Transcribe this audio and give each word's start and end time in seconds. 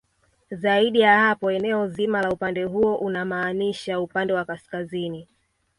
Zaidi 0.51 0.99
ya 0.99 1.19
hapo 1.19 1.51
eneo 1.51 1.87
zima 1.87 2.21
la 2.21 2.31
upande 2.31 2.63
huo 2.63 2.95
unamaanisha 2.95 3.99
upande 3.99 4.33
wa 4.33 4.45
kaskazini 4.45 5.27